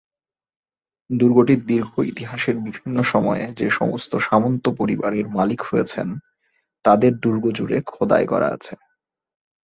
দুর্গটির 1.09 1.61
দীর্ঘ 1.65 1.91
ইতিহাসের 2.03 2.55
বিভিন্ন 2.59 2.97
সময়ে 3.03 3.45
যে 3.53 3.67
সমস্ত 3.69 4.11
সামন্ত 4.19 4.65
পরিবার 4.77 5.11
এর 5.15 5.27
মালিক 5.29 5.61
হয়েছেন, 5.61 6.07
তাদের 6.85 7.11
দুর্গ 7.19 7.43
জুড়ে 7.51 7.77
খোদাই 7.85 8.25
করা 8.27 8.47
আছে। 8.47 8.73